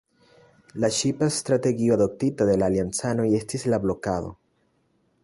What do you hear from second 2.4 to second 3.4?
de la aliancanoj